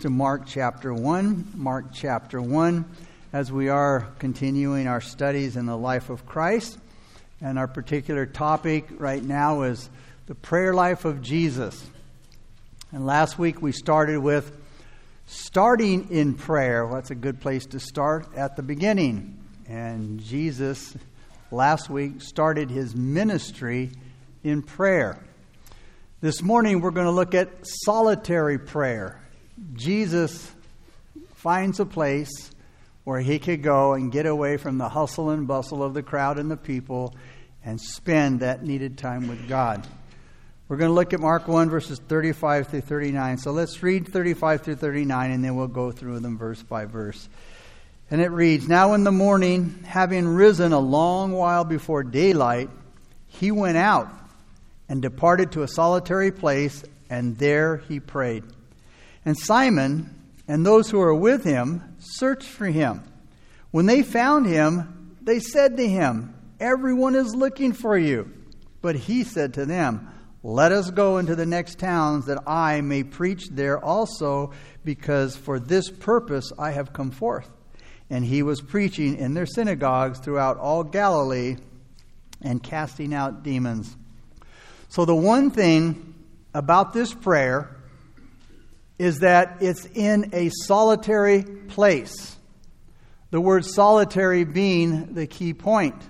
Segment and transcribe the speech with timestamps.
[0.00, 1.54] to Mark chapter 1.
[1.56, 2.84] Mark chapter 1,
[3.32, 6.78] as we are continuing our studies in the life of Christ.
[7.40, 9.90] And our particular topic right now is
[10.26, 11.84] the prayer life of Jesus.
[12.92, 14.56] And last week we started with
[15.26, 16.86] starting in prayer.
[16.86, 19.36] Well, that's a good place to start at the beginning.
[19.68, 20.96] And Jesus,
[21.50, 23.90] last week, started his ministry
[24.44, 25.18] in prayer.
[26.20, 29.20] This morning we're going to look at solitary prayer.
[29.74, 30.50] Jesus
[31.34, 32.50] finds a place
[33.04, 36.38] where he could go and get away from the hustle and bustle of the crowd
[36.38, 37.14] and the people
[37.64, 39.86] and spend that needed time with God.
[40.68, 43.38] We're going to look at Mark 1, verses 35 through 39.
[43.38, 47.28] So let's read 35 through 39, and then we'll go through them verse by verse.
[48.10, 52.68] And it reads Now in the morning, having risen a long while before daylight,
[53.26, 54.10] he went out
[54.88, 58.44] and departed to a solitary place, and there he prayed.
[59.28, 60.08] And Simon
[60.48, 63.02] and those who were with him searched for him.
[63.72, 68.32] When they found him, they said to him, Everyone is looking for you.
[68.80, 70.08] But he said to them,
[70.42, 75.60] Let us go into the next towns that I may preach there also, because for
[75.60, 77.50] this purpose I have come forth.
[78.08, 81.58] And he was preaching in their synagogues throughout all Galilee
[82.40, 83.94] and casting out demons.
[84.88, 86.14] So, the one thing
[86.54, 87.74] about this prayer
[88.98, 92.36] is that it's in a solitary place.
[93.30, 96.02] The word solitary being the key point.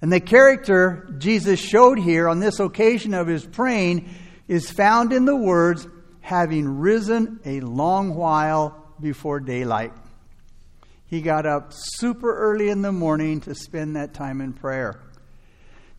[0.00, 4.08] And the character Jesus showed here on this occasion of his praying
[4.48, 5.86] is found in the words,
[6.20, 9.92] having risen a long while before daylight.
[11.06, 15.00] He got up super early in the morning to spend that time in prayer.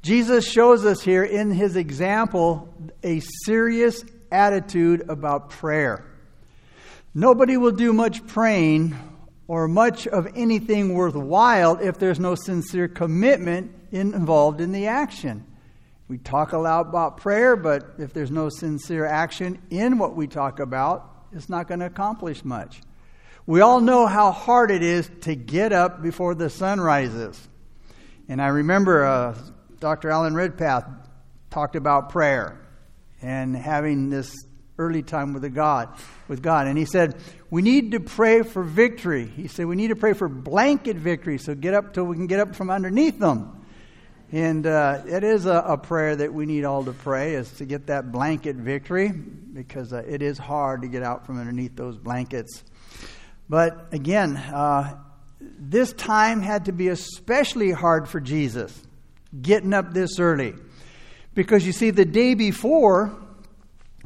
[0.01, 2.71] Jesus shows us here in his example
[3.03, 6.05] a serious attitude about prayer.
[7.13, 8.95] Nobody will do much praying
[9.47, 15.45] or much of anything worthwhile if there's no sincere commitment involved in the action.
[16.07, 20.27] We talk a lot about prayer, but if there's no sincere action in what we
[20.27, 22.81] talk about, it's not going to accomplish much.
[23.47, 27.47] We all know how hard it is to get up before the sun rises.
[28.27, 29.37] And I remember uh,
[29.79, 30.09] Dr.
[30.09, 30.85] Alan Redpath
[31.49, 32.59] talked about prayer
[33.25, 34.31] and having this
[34.77, 35.89] early time with God,
[36.27, 36.67] with God.
[36.67, 37.15] And he said,
[37.49, 39.25] we need to pray for victory.
[39.25, 41.39] He said, we need to pray for blanket victory.
[41.39, 43.65] So get up till we can get up from underneath them.
[44.31, 47.65] And uh, it is a, a, prayer that we need all to pray is to
[47.65, 51.97] get that blanket victory because uh, it is hard to get out from underneath those
[51.97, 52.63] blankets.
[53.47, 54.97] But again, uh,
[55.39, 58.77] this time had to be especially hard for Jesus
[59.41, 60.55] getting up this early.
[61.35, 63.15] Because you see, the day before,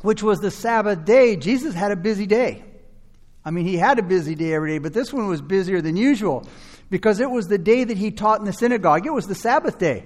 [0.01, 2.63] which was the Sabbath day, Jesus had a busy day.
[3.45, 5.95] I mean, he had a busy day every day, but this one was busier than
[5.95, 6.45] usual
[6.90, 9.06] because it was the day that he taught in the synagogue.
[9.06, 10.03] It was the Sabbath day.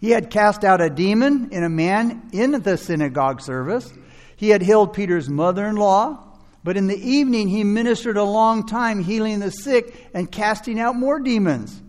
[0.00, 3.90] He had cast out a demon in a man in the synagogue service.
[4.36, 6.20] He had healed Peter's mother in law.
[6.64, 10.96] But in the evening, he ministered a long time, healing the sick and casting out
[10.96, 11.80] more demons.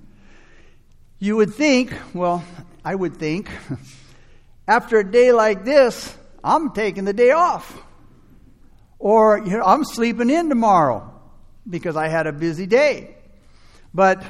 [1.17, 2.43] You would think, well,
[2.83, 3.49] I would think,
[4.67, 7.81] after a day like this, I'm taking the day off.
[8.99, 11.11] Or you know, I'm sleeping in tomorrow
[11.69, 13.15] because I had a busy day.
[13.93, 14.23] But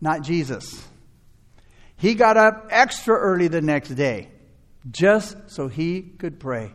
[0.00, 0.86] not Jesus.
[1.96, 4.28] He got up extra early the next day
[4.90, 6.72] just so he could pray.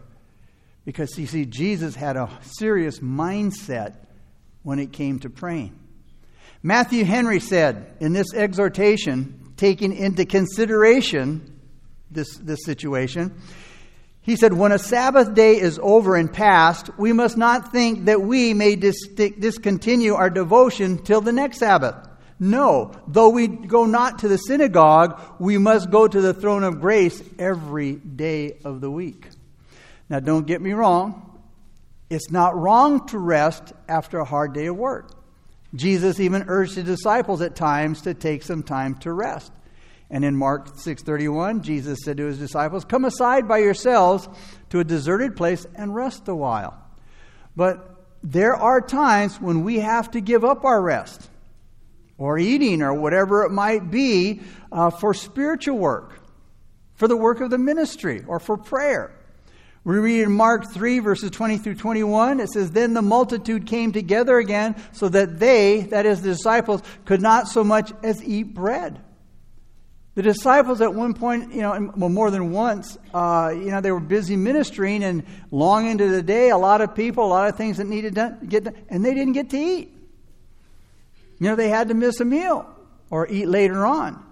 [0.86, 3.96] Because you see, Jesus had a serious mindset
[4.64, 5.80] when it came to praying.
[6.62, 11.53] Matthew Henry said in this exhortation taking into consideration
[12.14, 13.34] this, this situation.
[14.22, 18.22] He said, When a Sabbath day is over and past, we must not think that
[18.22, 21.96] we may dis- discontinue our devotion till the next Sabbath.
[22.40, 26.82] No, though we go not to the synagogue, we must go to the throne of
[26.82, 29.28] grace every day of the week.
[30.10, 31.40] Now, don't get me wrong.
[32.10, 35.12] It's not wrong to rest after a hard day of work.
[35.76, 39.52] Jesus even urged his disciples at times to take some time to rest.
[40.14, 44.30] And in Mark 6:31, Jesus said to his disciples, "Come aside by yourselves
[44.70, 46.76] to a deserted place and rest a while."
[47.56, 51.32] But there are times when we have to give up our rest
[52.20, 56.20] or eating or whatever it might be uh, for spiritual work,
[56.94, 59.10] for the work of the ministry, or for prayer.
[59.84, 63.92] We read in Mark 3, verses 20 through 21, it says, Then the multitude came
[63.92, 68.54] together again, so that they, that is the disciples, could not so much as eat
[68.54, 69.02] bread.
[70.16, 73.92] The disciples at one point, you know, well, more than once, uh, you know, they
[73.92, 77.56] were busy ministering and long into the day, a lot of people, a lot of
[77.56, 79.92] things that needed to get done, and they didn't get to eat.
[81.40, 82.70] You know, they had to miss a meal
[83.10, 84.24] or eat later on.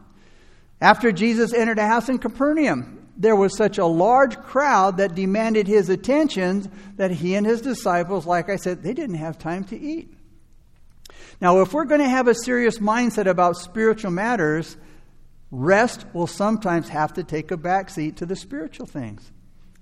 [0.80, 5.68] After Jesus entered a house in Capernaum, there was such a large crowd that demanded
[5.68, 9.80] his attention that he and his disciples, like I said, they didn't have time to
[9.80, 10.14] eat.
[11.40, 14.78] Now, if we're going to have a serious mindset about spiritual matters,
[15.52, 19.32] Rest will sometimes have to take a backseat to the spiritual things.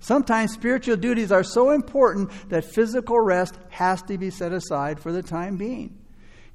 [0.00, 5.12] Sometimes spiritual duties are so important that physical rest has to be set aside for
[5.12, 5.96] the time being.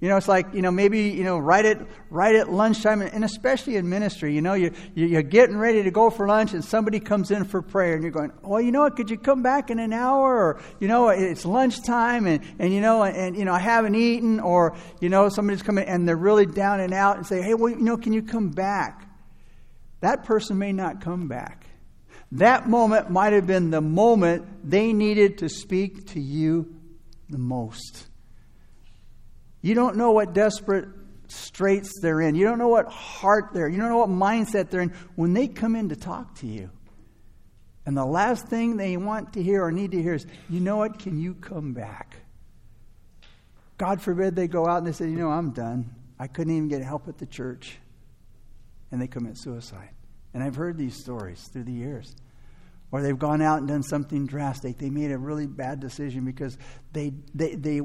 [0.01, 3.23] You know, it's like, you know, maybe, you know, right at, right at lunchtime, and
[3.23, 7.00] especially in ministry, you know, you, you're getting ready to go for lunch and somebody
[7.00, 9.69] comes in for prayer and you're going, oh, you know what, could you come back
[9.69, 10.35] in an hour?
[10.35, 14.41] Or, you know, it's lunchtime and, and you know, and, you know, I haven't eaten.
[14.41, 17.69] Or, you know, somebody's coming and they're really down and out and say, hey, well,
[17.69, 19.04] you know, can you come back?
[20.05, 21.65] That person may not come back.
[22.33, 26.75] That moment might have been the moment they needed to speak to you
[27.27, 28.07] the most.
[29.63, 30.87] You don't know what desperate
[31.27, 32.35] straits they're in.
[32.35, 33.73] You don't know what heart they're in.
[33.73, 36.69] You don't know what mindset they're in when they come in to talk to you.
[37.87, 40.77] And the last thing they want to hear or need to hear is, you know
[40.77, 42.17] what, can you come back?
[43.79, 45.95] God forbid they go out and they say, you know, I'm done.
[46.19, 47.79] I couldn't even get help at the church.
[48.91, 49.94] And they commit suicide.
[50.35, 52.13] And I've heard these stories through the years.
[52.91, 54.77] Or they've gone out and done something drastic.
[54.77, 56.57] They made a really bad decision because
[56.91, 57.79] they, they, they,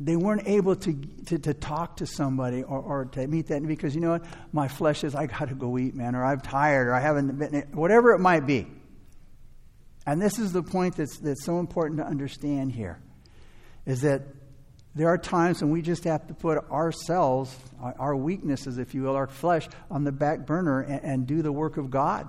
[0.00, 0.94] they weren't able to,
[1.26, 4.24] to, to talk to somebody or, or to meet that because you know what?
[4.54, 7.38] My flesh says, I got to go eat, man, or I'm tired, or I haven't
[7.38, 8.66] been, whatever it might be.
[10.06, 13.00] And this is the point that's, that's so important to understand here
[13.84, 14.22] is that
[14.94, 19.16] there are times when we just have to put ourselves, our weaknesses, if you will,
[19.16, 22.28] our flesh, on the back burner and, and do the work of God.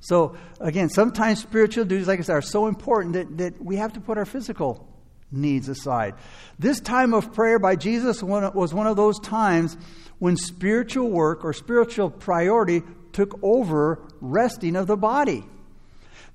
[0.00, 3.92] So, again, sometimes spiritual duties, like I said, are so important that, that we have
[3.94, 4.88] to put our physical
[5.30, 6.14] needs aside.
[6.58, 9.76] This time of prayer by Jesus was one of those times
[10.18, 12.82] when spiritual work or spiritual priority
[13.12, 15.44] took over resting of the body.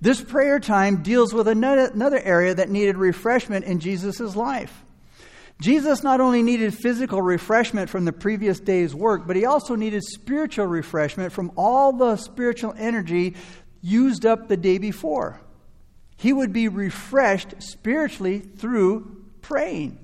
[0.01, 4.83] This prayer time deals with another, another area that needed refreshment in Jesus' life.
[5.61, 10.03] Jesus not only needed physical refreshment from the previous day's work, but he also needed
[10.03, 13.35] spiritual refreshment from all the spiritual energy
[13.81, 15.39] used up the day before.
[16.15, 19.97] He would be refreshed spiritually through praying.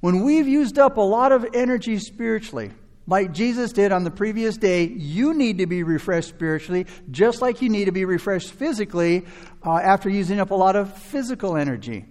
[0.00, 2.70] When we've used up a lot of energy spiritually,
[3.06, 7.62] like Jesus did on the previous day, you need to be refreshed spiritually, just like
[7.62, 9.26] you need to be refreshed physically
[9.64, 12.04] uh, after using up a lot of physical energy.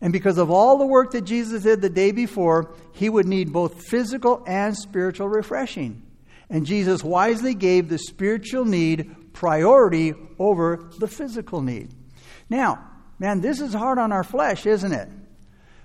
[0.00, 3.52] And because of all the work that Jesus did the day before, he would need
[3.52, 6.02] both physical and spiritual refreshing.
[6.50, 11.90] And Jesus wisely gave the spiritual need priority over the physical need.
[12.48, 12.88] Now,
[13.18, 15.08] man, this is hard on our flesh, isn't it?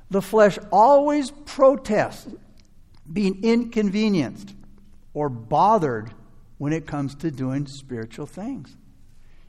[0.10, 2.28] The flesh always protests
[3.12, 4.54] being inconvenienced
[5.13, 6.12] or bothered
[6.58, 8.75] when it comes to doing spiritual things.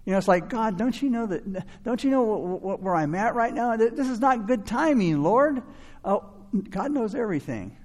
[0.05, 1.65] You know, it's like, God, don't you know that?
[1.85, 3.77] Don't you know what, what, where I'm at right now?
[3.77, 5.63] This is not good timing, Lord.
[6.05, 6.25] Oh,
[6.71, 7.77] God knows everything,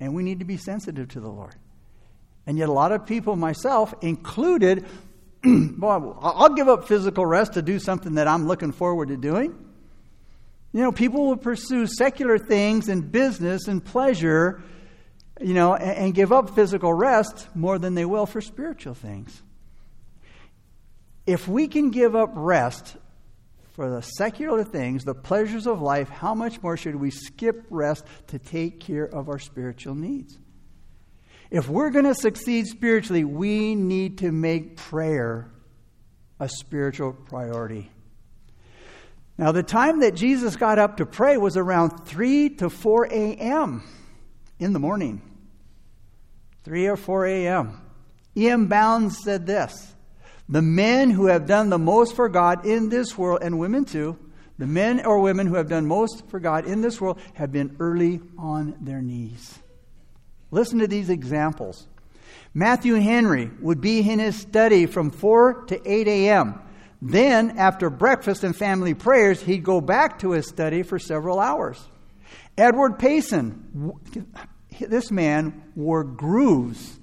[0.00, 1.54] and we need to be sensitive to the Lord.
[2.44, 4.84] And yet, a lot of people, myself included,
[5.44, 9.54] boy, I'll give up physical rest to do something that I'm looking forward to doing.
[10.72, 14.60] You know, people will pursue secular things and business and pleasure,
[15.40, 19.40] you know, and, and give up physical rest more than they will for spiritual things.
[21.32, 22.94] If we can give up rest
[23.70, 28.04] for the secular things, the pleasures of life, how much more should we skip rest
[28.26, 30.38] to take care of our spiritual needs?
[31.50, 35.50] If we're going to succeed spiritually, we need to make prayer
[36.38, 37.90] a spiritual priority.
[39.38, 43.82] Now, the time that Jesus got up to pray was around 3 to 4 a.m.
[44.58, 45.22] in the morning.
[46.64, 47.80] 3 or 4 a.m.
[48.36, 48.66] E.M.
[48.66, 49.91] Bounds said this
[50.52, 54.18] the men who have done the most for God in this world, and women too,
[54.58, 57.74] the men or women who have done most for God in this world have been
[57.80, 59.58] early on their knees.
[60.50, 61.86] Listen to these examples.
[62.52, 66.60] Matthew Henry would be in his study from 4 to 8 a.m.
[67.00, 71.82] Then, after breakfast and family prayers, he'd go back to his study for several hours.
[72.58, 73.94] Edward Payson,
[74.78, 77.00] this man wore grooves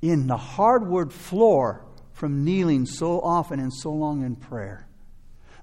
[0.00, 1.84] in the hardwood floor
[2.20, 4.86] from kneeling so often and so long in prayer.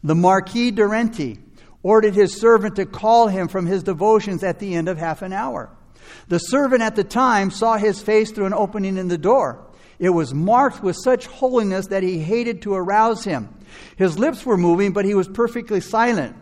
[0.03, 1.37] The Marquis de
[1.83, 5.33] ordered his servant to call him from his devotions at the end of half an
[5.33, 5.69] hour.
[6.29, 9.67] The servant at the time saw his face through an opening in the door.
[9.99, 13.49] It was marked with such holiness that he hated to arouse him.
[13.95, 16.35] His lips were moving, but he was perfectly silent.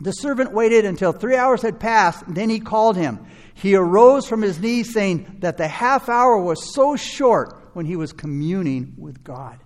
[0.00, 3.24] The servant waited until three hours had passed, then he called him.
[3.54, 7.94] He arose from his knees, saying that the half hour was so short when he
[7.94, 9.58] was communing with God.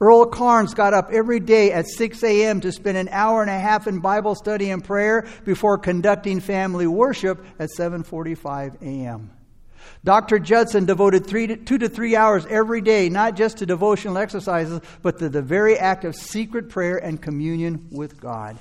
[0.00, 2.60] Earl Cairns got up every day at 6 a.m.
[2.60, 6.88] to spend an hour and a half in Bible study and prayer before conducting family
[6.88, 9.30] worship at 7:45 a.m.
[10.02, 10.40] Dr.
[10.40, 14.80] Judson devoted three to, two to three hours every day, not just to devotional exercises,
[15.02, 18.58] but to the very act of secret prayer and communion with God.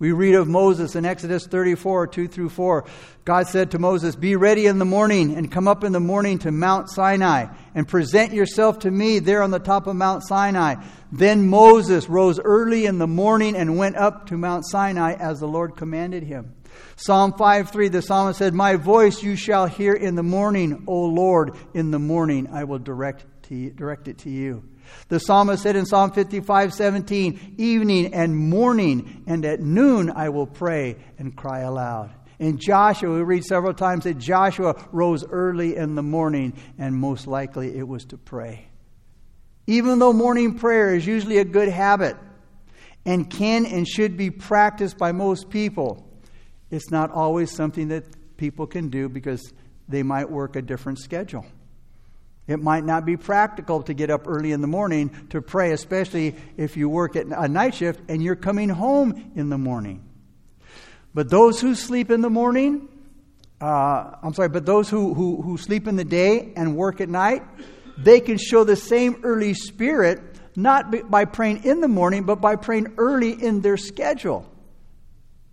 [0.00, 2.84] We read of Moses in Exodus 34, 2 through 4.
[3.24, 6.38] God said to Moses, Be ready in the morning and come up in the morning
[6.40, 10.76] to Mount Sinai and present yourself to me there on the top of Mount Sinai.
[11.10, 15.48] Then Moses rose early in the morning and went up to Mount Sinai as the
[15.48, 16.54] Lord commanded him.
[16.94, 21.06] Psalm 5 3, the psalmist said, My voice you shall hear in the morning, O
[21.06, 21.56] Lord.
[21.74, 24.62] In the morning I will direct, to direct it to you.
[25.08, 30.46] The psalmist said in Psalm 55 17, Evening and morning and at noon I will
[30.46, 32.10] pray and cry aloud.
[32.38, 37.26] In Joshua, we read several times that Joshua rose early in the morning, and most
[37.26, 38.68] likely it was to pray.
[39.66, 42.16] Even though morning prayer is usually a good habit
[43.04, 46.08] and can and should be practiced by most people,
[46.70, 48.04] it's not always something that
[48.36, 49.52] people can do because
[49.88, 51.44] they might work a different schedule.
[52.48, 56.34] It might not be practical to get up early in the morning to pray, especially
[56.56, 60.02] if you work at a night shift and you're coming home in the morning.
[61.12, 62.88] But those who sleep in the morning,
[63.60, 67.10] uh, I'm sorry, but those who, who, who sleep in the day and work at
[67.10, 67.42] night,
[67.98, 70.20] they can show the same early spirit,
[70.56, 74.50] not by praying in the morning, but by praying early in their schedule.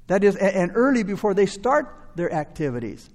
[0.08, 3.10] That is, and early before they start their activities.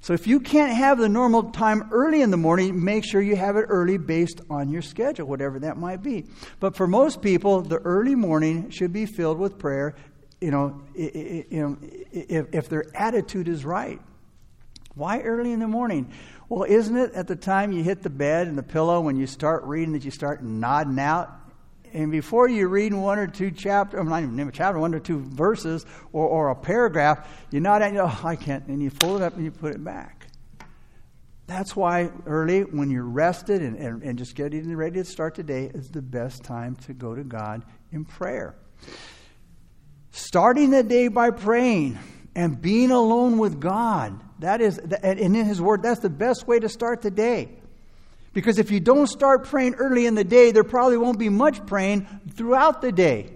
[0.00, 3.36] So if you can't have the normal time early in the morning, make sure you
[3.36, 6.26] have it early based on your schedule, whatever that might be.
[6.60, 9.94] But for most people, the early morning should be filled with prayer,
[10.40, 14.00] you know, if, if their attitude is right.
[14.94, 16.12] Why early in the morning?
[16.48, 19.26] Well, isn't it at the time you hit the bed and the pillow when you
[19.26, 21.30] start reading that you start nodding out?
[21.92, 25.00] And before you read one or two chapters, I'm not even a chapter, one or
[25.00, 29.20] two verses or, or a paragraph, you're not at, oh, I can't, and you fold
[29.20, 30.26] it up and you put it back.
[31.46, 35.42] That's why early, when you're rested and, and, and just getting ready to start the
[35.42, 38.54] day, is the best time to go to God in prayer.
[40.10, 41.98] Starting the day by praying
[42.34, 46.60] and being alone with God, that is, and in His Word, that's the best way
[46.60, 47.57] to start the day.
[48.32, 51.64] Because if you don't start praying early in the day, there probably won't be much
[51.66, 53.32] praying throughout the day.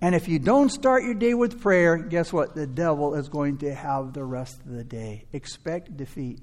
[0.00, 2.54] And if you don't start your day with prayer, guess what?
[2.54, 5.24] The devil is going to have the rest of the day.
[5.32, 6.40] Expect defeat.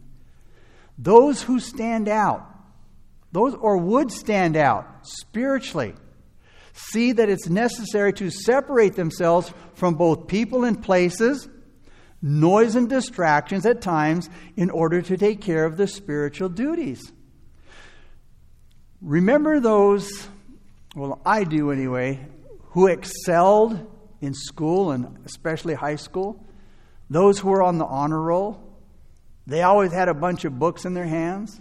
[0.97, 2.47] Those who stand out,
[3.31, 5.93] those or would stand out spiritually,
[6.73, 11.47] see that it's necessary to separate themselves from both people and places,
[12.21, 17.11] noise and distractions at times, in order to take care of the spiritual duties.
[19.01, 20.27] Remember those,
[20.96, 22.20] well, I do anyway,
[22.72, 23.79] who excelled
[24.22, 26.43] in school and especially high school?
[27.10, 28.62] Those who were on the honor roll?
[29.48, 31.60] They always had a bunch of books in their hands.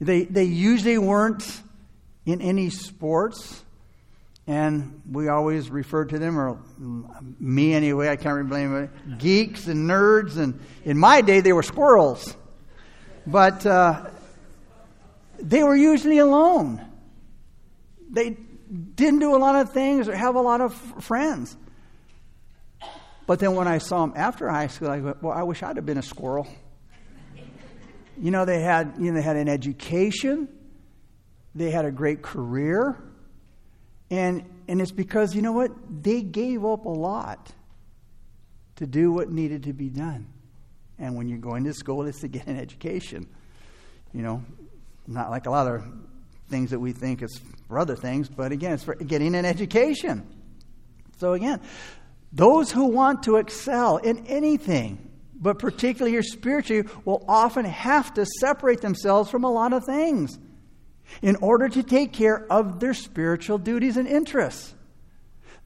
[0.00, 1.44] They, they usually weren't
[2.24, 3.62] in any sports.
[4.46, 6.58] And we always referred to them, or
[7.38, 10.38] me anyway, I can't blame it, geeks and nerds.
[10.38, 12.34] And in my day, they were squirrels.
[13.26, 14.06] But uh,
[15.42, 16.84] they were usually alone.
[18.10, 18.36] They
[18.94, 21.56] didn't do a lot of things or have a lot of friends.
[23.26, 25.76] But then when I saw them after high school, I went, well, I wish I'd
[25.76, 26.48] have been a squirrel.
[28.18, 30.48] You know, they had, you know, they had an education,
[31.54, 33.02] they had a great career,
[34.10, 35.70] and, and it's because, you know what?
[36.02, 37.52] They gave up a lot
[38.76, 40.26] to do what needed to be done.
[40.98, 43.26] And when you're going to school, it's to get an education.
[44.12, 44.44] You know,
[45.10, 45.82] not like a lot of
[46.48, 50.26] things that we think is for other things, but again, it's for getting an education.
[51.18, 51.60] So again,
[52.32, 58.26] those who want to excel in anything, but particularly here spiritually, will often have to
[58.26, 60.38] separate themselves from a lot of things
[61.22, 64.74] in order to take care of their spiritual duties and interests.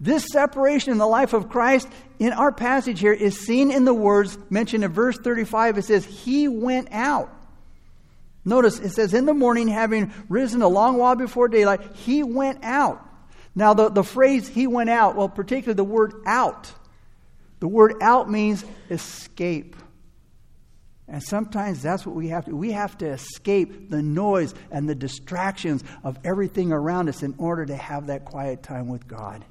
[0.01, 3.95] This separation in the life of Christ in our passage here is seen in the
[3.95, 5.79] words mentioned in verse 35.
[5.79, 7.31] It says, He went out.
[8.45, 12.63] Notice it says, In the morning, having risen a long while before daylight, he went
[12.63, 13.05] out.
[13.55, 16.73] Now, the, the phrase he went out, well, particularly the word out,
[17.61, 19.77] the word out means escape.
[21.07, 22.57] And sometimes that's what we have to.
[22.57, 27.67] We have to escape the noise and the distractions of everything around us in order
[27.67, 29.45] to have that quiet time with God.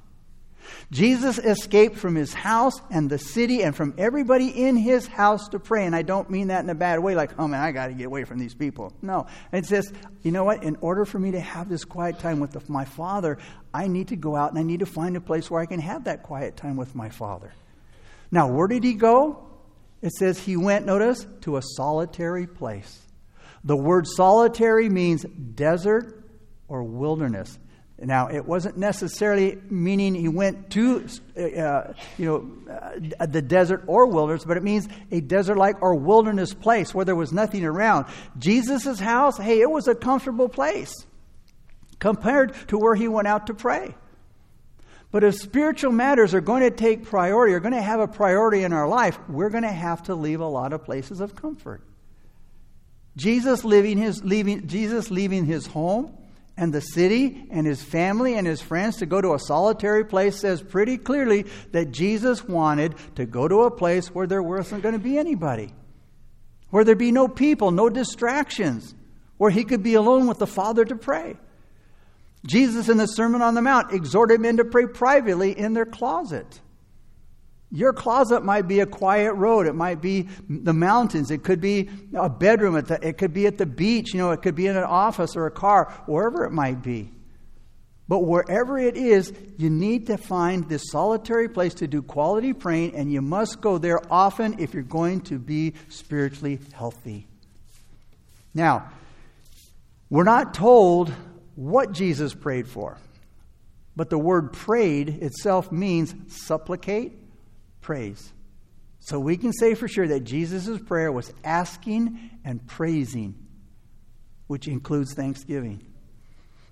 [0.90, 5.58] Jesus escaped from his house and the city and from everybody in his house to
[5.58, 5.86] pray.
[5.86, 7.94] And I don't mean that in a bad way, like, oh man, I got to
[7.94, 8.92] get away from these people.
[9.02, 9.26] No.
[9.52, 9.92] It says,
[10.22, 10.62] you know what?
[10.62, 13.38] In order for me to have this quiet time with the, my Father,
[13.72, 15.80] I need to go out and I need to find a place where I can
[15.80, 17.52] have that quiet time with my Father.
[18.30, 19.46] Now, where did he go?
[20.02, 23.00] It says he went, notice, to a solitary place.
[23.64, 26.24] The word solitary means desert
[26.68, 27.58] or wilderness.
[27.98, 32.72] Now, it wasn't necessarily meaning he went to, uh, you know,
[33.20, 37.14] uh, the desert or wilderness, but it means a desert-like or wilderness place where there
[37.14, 38.06] was nothing around.
[38.36, 40.92] Jesus' house, hey, it was a comfortable place
[42.00, 43.94] compared to where he went out to pray.
[45.12, 48.64] But if spiritual matters are going to take priority, are going to have a priority
[48.64, 51.80] in our life, we're going to have to leave a lot of places of comfort.
[53.16, 56.18] Jesus leaving his, leaving, Jesus leaving his home,
[56.56, 60.38] and the city and his family and his friends to go to a solitary place
[60.38, 64.92] says pretty clearly that Jesus wanted to go to a place where there wasn't going
[64.92, 65.72] to be anybody,
[66.70, 68.94] where there'd be no people, no distractions,
[69.36, 71.36] where he could be alone with the Father to pray.
[72.46, 76.60] Jesus in the Sermon on the Mount exhorted men to pray privately in their closet.
[77.74, 79.66] Your closet might be a quiet road.
[79.66, 81.32] It might be the mountains.
[81.32, 82.76] It could be a bedroom.
[82.76, 84.14] At the, it could be at the beach.
[84.14, 87.10] You know, it could be in an office or a car, wherever it might be.
[88.06, 92.94] But wherever it is, you need to find this solitary place to do quality praying,
[92.94, 97.26] and you must go there often if you're going to be spiritually healthy.
[98.54, 98.92] Now,
[100.10, 101.12] we're not told
[101.56, 102.98] what Jesus prayed for,
[103.96, 107.23] but the word prayed itself means supplicate
[107.84, 108.32] praise.
[108.98, 113.34] So we can say for sure that Jesus' prayer was asking and praising,
[114.46, 115.84] which includes thanksgiving.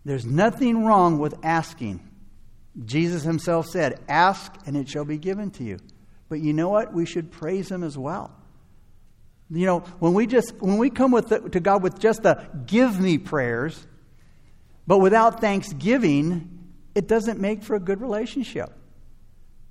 [0.05, 2.01] There's nothing wrong with asking.
[2.87, 5.79] Jesus himself said, Ask and it shall be given to you.
[6.31, 6.95] But you know what?
[6.95, 8.35] We should praise him as well.
[9.51, 12.43] You know, when we just when we come with the, to God with just the
[12.65, 13.87] give me prayers,
[14.87, 18.73] but without thanksgiving, it doesn't make for a good relationship.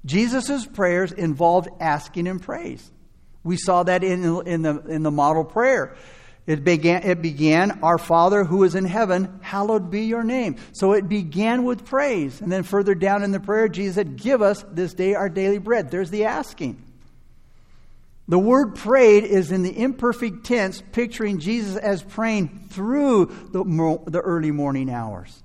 [0.05, 2.89] Jesus' prayers involved asking and praise.
[3.43, 5.95] We saw that in, in, the, in the model prayer.
[6.47, 10.57] It began, it began, Our Father who is in heaven, hallowed be your name.
[10.73, 12.41] So it began with praise.
[12.41, 15.59] And then further down in the prayer, Jesus said, Give us this day our daily
[15.59, 15.91] bread.
[15.91, 16.83] There's the asking.
[18.27, 23.63] The word prayed is in the imperfect tense, picturing Jesus as praying through the,
[24.07, 25.43] the early morning hours.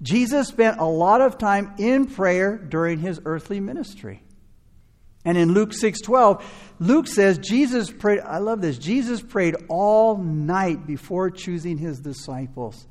[0.00, 4.22] Jesus spent a lot of time in prayer during his earthly ministry.
[5.24, 6.42] And in Luke 6:12,
[6.78, 8.78] Luke says Jesus prayed, I love this.
[8.78, 12.86] Jesus prayed all night before choosing his disciples.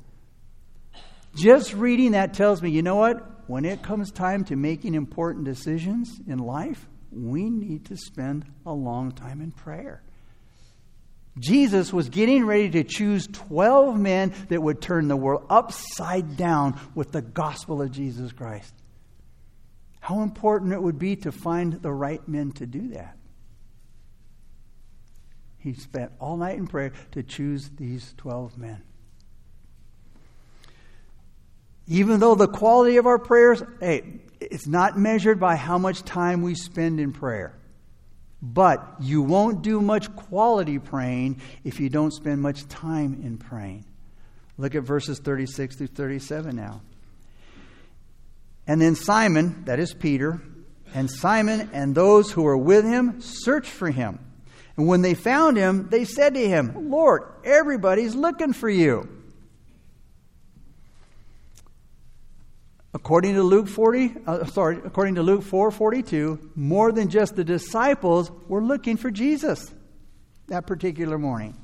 [1.34, 3.48] Just reading that tells me, you know what?
[3.48, 8.72] When it comes time to making important decisions in life, we need to spend a
[8.72, 10.02] long time in prayer.
[11.38, 16.78] Jesus was getting ready to choose 12 men that would turn the world upside down
[16.94, 18.74] with the gospel of Jesus Christ.
[20.00, 23.16] How important it would be to find the right men to do that.
[25.58, 28.82] He spent all night in prayer to choose these 12 men.
[31.88, 36.42] Even though the quality of our prayers, hey, it's not measured by how much time
[36.42, 37.57] we spend in prayer.
[38.40, 43.84] But you won't do much quality praying if you don't spend much time in praying.
[44.56, 46.80] Look at verses 36 through 37 now.
[48.66, 50.40] And then Simon, that is Peter,
[50.94, 54.18] and Simon and those who were with him searched for him.
[54.76, 59.17] And when they found him, they said to him, Lord, everybody's looking for you.
[62.98, 68.32] According to Luke 40, uh, sorry, according to Luke 4:42, more than just the disciples
[68.48, 69.72] were looking for Jesus
[70.48, 71.56] that particular morning.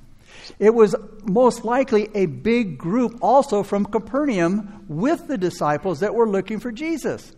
[0.61, 0.94] It was
[1.25, 6.70] most likely a big group also from Capernaum with the disciples that were looking for
[6.70, 7.33] Jesus.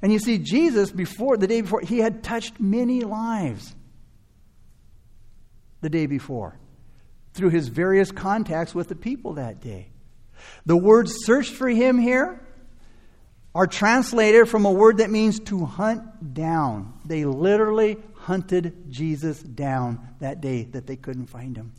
[0.00, 3.74] And you see, Jesus, before the day before, he had touched many lives
[5.80, 6.60] the day before
[7.34, 9.88] through his various contacts with the people that day.
[10.64, 12.40] The word searched for him here
[13.54, 16.94] are translated from a word that means to hunt down.
[17.04, 21.72] They literally hunted Jesus down that day that they couldn't find him.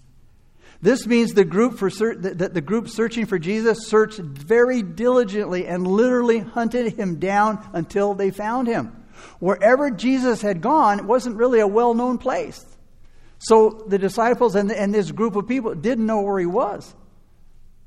[0.81, 5.86] This means the group for that the group searching for Jesus searched very diligently and
[5.86, 9.05] literally hunted him down until they found him.
[9.39, 12.65] Wherever Jesus had gone, it wasn't really a well-known place.
[13.38, 16.95] So the disciples and, and this group of people didn't know where he was.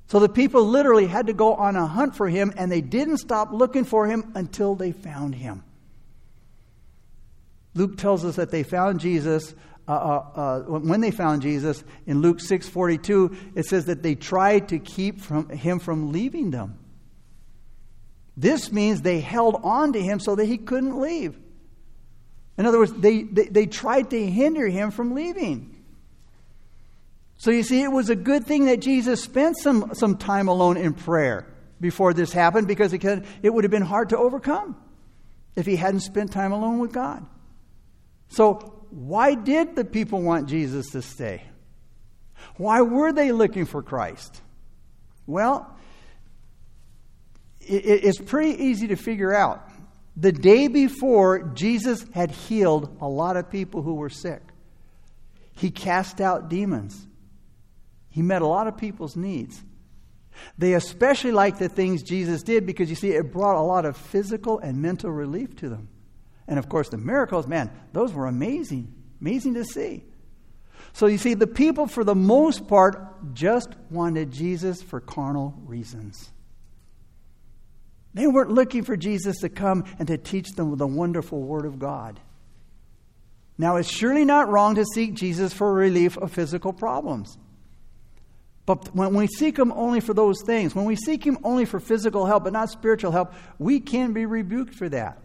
[0.07, 3.19] So the people literally had to go on a hunt for him, and they didn't
[3.19, 5.65] stop looking for him until they found him.
[7.75, 9.55] Luke tells us that they found Jesus.
[9.87, 14.69] Uh, uh, uh, when they found Jesus in Luke 6:42, it says that they tried
[14.69, 16.79] to keep from, him from leaving them.
[18.37, 21.39] This means they held on to him so that he couldn't leave.
[22.57, 25.74] In other words, they, they, they tried to hinder him from leaving.
[27.45, 30.79] So you see, it was a good thing that Jesus spent some, some time alone
[30.79, 31.47] in prayer
[31.79, 34.75] before this happened because it, could, it would have been hard to overcome
[35.55, 37.27] if he hadn't spent time alone with God.
[38.29, 41.43] So, why did the people want Jesus to stay?
[42.57, 44.41] Why were they looking for Christ?
[45.27, 45.77] Well,
[47.61, 49.69] it's pretty easy to figure out.
[50.17, 54.41] The day before, Jesus had healed a lot of people who were sick.
[55.53, 57.07] He cast out demons.
[58.15, 59.61] He met a lot of people's needs.
[60.57, 63.97] They especially liked the things Jesus did because you see, it brought a lot of
[63.97, 65.89] physical and mental relief to them.
[66.47, 68.95] And of course, the miracles, man, those were amazing.
[69.21, 70.05] Amazing to see.
[70.93, 76.31] So you see, the people, for the most part, just wanted Jesus for carnal reasons.
[78.13, 81.81] They weren't looking for Jesus to come and to teach them the wonderful Word of
[81.81, 82.21] God.
[83.59, 87.39] Now, it's surely not wrong to seek Jesus for relief of physical problems.
[88.67, 91.81] But when we seek Him only for those things, when we seek Him only for
[91.81, 95.19] physical help but not spiritual help, we can be rebuked for that.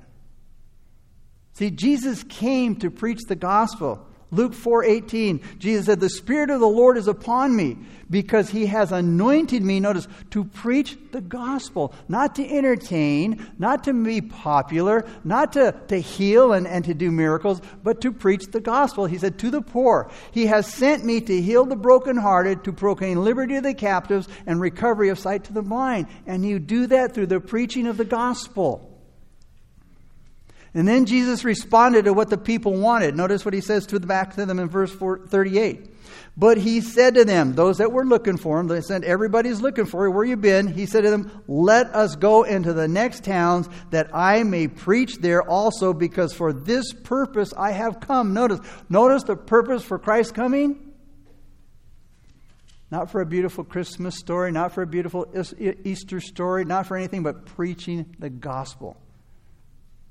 [1.54, 4.06] See, Jesus came to preach the gospel.
[4.32, 7.78] Luke 4:18, Jesus said, "The spirit of the Lord is upon me
[8.12, 13.94] because he has anointed me, notice, to preach the gospel, not to entertain, not to
[13.94, 18.60] be popular, not to, to heal and, and to do miracles, but to preach the
[18.60, 20.12] gospel." He said, "To the poor.
[20.32, 24.62] He has sent me to heal the brokenhearted, to proclaim liberty to the captives and
[24.62, 28.06] recovery of sight to the blind." And you do that through the preaching of the
[28.06, 28.89] gospel.
[30.74, 33.16] And then Jesus responded to what the people wanted.
[33.16, 35.96] Notice what he says to the back to them in verse 38.
[36.38, 39.86] But he said to them, those that were looking for him, they said, Everybody's looking
[39.86, 40.12] for you.
[40.12, 40.68] Where you been?
[40.68, 45.18] He said to them, Let us go into the next towns that I may preach
[45.18, 48.34] there also, because for this purpose I have come.
[48.34, 50.94] Notice, notice the purpose for Christ coming?
[52.92, 55.28] Not for a beautiful Christmas story, not for a beautiful
[55.84, 58.98] Easter story, not for anything but preaching the gospel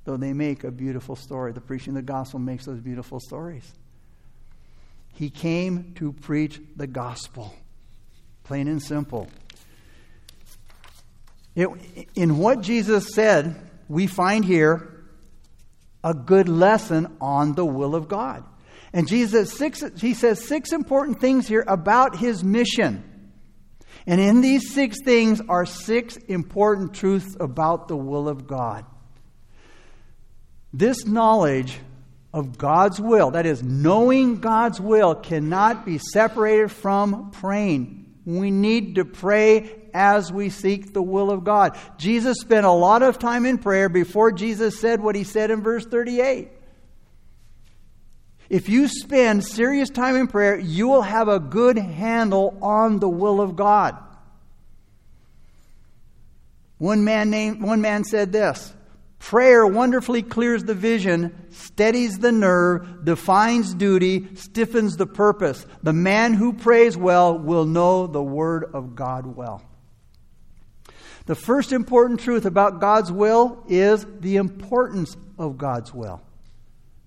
[0.08, 1.52] though they make a beautiful story.
[1.52, 3.70] The preaching of the gospel makes those beautiful stories.
[5.12, 7.54] He came to preach the gospel,
[8.42, 9.28] plain and simple.
[11.54, 11.68] It,
[12.14, 15.04] in what Jesus said, we find here
[16.02, 18.44] a good lesson on the will of God.
[18.94, 23.04] And Jesus six, he says six important things here about his mission.
[24.06, 28.86] And in these six things are six important truths about the will of God.
[30.72, 31.78] This knowledge
[32.32, 38.14] of God's will, that is, knowing God's will, cannot be separated from praying.
[38.24, 41.78] We need to pray as we seek the will of God.
[41.96, 45.62] Jesus spent a lot of time in prayer before Jesus said what he said in
[45.62, 46.50] verse 38.
[48.50, 53.08] If you spend serious time in prayer, you will have a good handle on the
[53.08, 53.96] will of God.
[56.78, 58.72] One man named one man said this
[59.18, 65.66] Prayer wonderfully clears the vision, steadies the nerve, defines duty, stiffens the purpose.
[65.82, 69.62] The man who prays well will know the Word of God well.
[71.26, 76.22] The first important truth about God's will is the importance of God's will.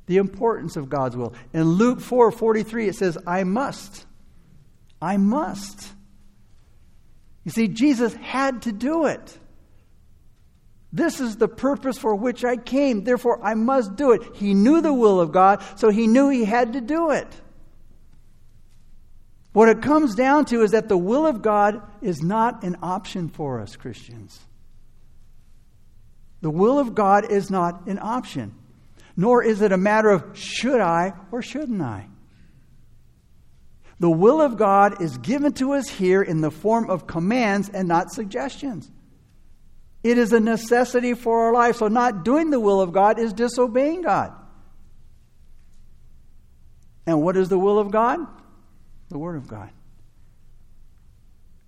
[0.06, 1.34] The importance of God's will.
[1.54, 4.06] In Luke 4 43, it says, I must.
[5.02, 5.91] I must.
[7.43, 9.39] You see, Jesus had to do it.
[10.93, 13.04] This is the purpose for which I came.
[13.04, 14.36] Therefore, I must do it.
[14.36, 17.27] He knew the will of God, so he knew he had to do it.
[19.54, 23.30] What it comes down to is that the will of God is not an option
[23.30, 24.39] for us, Christians.
[26.41, 28.56] The will of God is not an option,
[29.15, 32.08] nor is it a matter of should I or shouldn't I.
[33.99, 37.88] The will of God is given to us here in the form of commands and
[37.88, 38.89] not suggestions.
[40.04, 41.78] It is a necessity for our life.
[41.78, 44.34] So, not doing the will of God is disobeying God.
[47.06, 48.20] And what is the will of God?
[49.10, 49.70] The Word of God.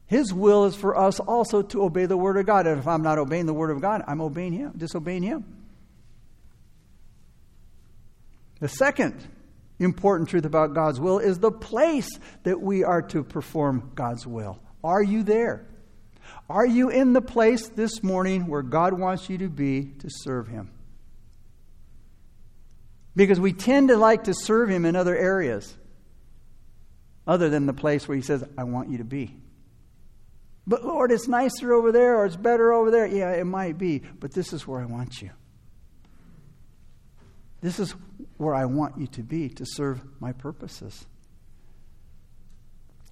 [0.05, 2.67] His will is for us also to obey the Word of God.
[2.67, 5.43] And if I'm not obeying the Word of God, I'm obeying Him, disobeying Him.
[8.59, 9.27] The second
[9.79, 12.09] important truth about God's will is the place
[12.43, 14.59] that we are to perform God's will.
[14.83, 15.65] Are you there?
[16.49, 20.47] Are you in the place this morning where God wants you to be to serve
[20.47, 20.71] Him?
[23.15, 25.75] Because we tend to like to serve Him in other areas
[27.25, 29.35] other than the place where He says, I want you to be.
[30.65, 33.05] But Lord, it's nicer over there or it's better over there.
[33.05, 35.31] Yeah, it might be, but this is where I want you.
[37.61, 37.95] This is
[38.37, 41.05] where I want you to be to serve my purposes.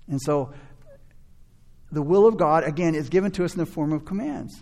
[0.08, 0.54] And so,
[1.92, 4.62] the will of God, again, is given to us in the form of commands.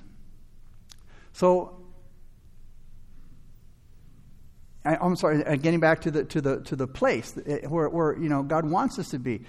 [1.34, 1.80] So,
[4.84, 7.38] I, am sorry, uh, getting back to the, to the, to the place
[7.68, 9.46] where, where you know, God wants us to be.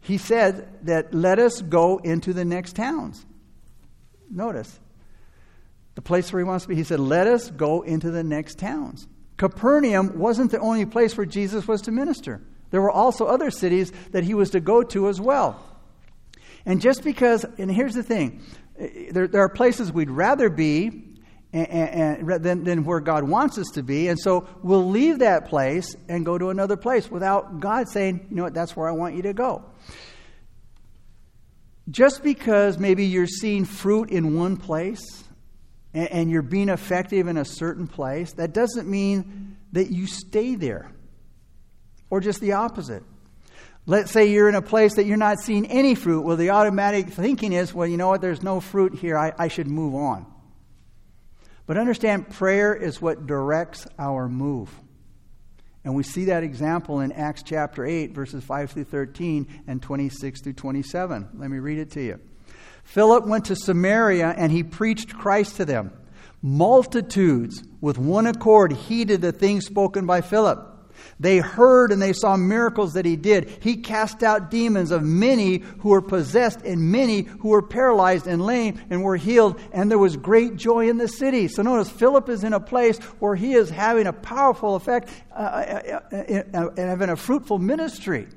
[0.00, 3.24] He said that let us go into the next towns.
[4.30, 4.80] Notice
[5.94, 6.74] the place where he wants to be.
[6.74, 9.06] He said, let us go into the next towns.
[9.36, 12.40] Capernaum wasn't the only place where Jesus was to minister.
[12.70, 15.60] There were also other cities that he was to go to as well.
[16.64, 18.42] And just because, and here's the thing
[18.78, 21.12] eh, eh, there, there are places we'd rather be
[21.52, 24.08] and, and, than, than where God wants us to be.
[24.08, 28.36] And so we'll leave that place and go to another place without God saying, you
[28.36, 29.64] know what, that's where I want you to go.
[31.90, 35.24] Just because maybe you're seeing fruit in one place
[35.92, 40.54] and, and you're being effective in a certain place, that doesn't mean that you stay
[40.54, 40.90] there.
[42.08, 43.02] Or just the opposite.
[43.84, 46.22] Let's say you're in a place that you're not seeing any fruit.
[46.22, 49.18] Well, the automatic thinking is, well, you know what, there's no fruit here.
[49.18, 50.26] I, I should move on.
[51.66, 54.70] But understand, prayer is what directs our move.
[55.84, 60.40] And we see that example in Acts chapter 8, verses 5 through 13 and 26
[60.42, 61.28] through 27.
[61.34, 62.20] Let me read it to you.
[62.84, 65.92] Philip went to Samaria and he preached Christ to them.
[66.40, 70.71] Multitudes with one accord heeded the things spoken by Philip.
[71.20, 73.48] They heard and they saw miracles that he did.
[73.60, 78.44] He cast out demons of many who were possessed and many who were paralyzed and
[78.44, 79.60] lame and were healed.
[79.72, 81.48] And there was great joy in the city.
[81.48, 85.34] So notice Philip is in a place where he is having a powerful effect uh,
[85.34, 88.28] uh, uh, uh and having a fruitful ministry.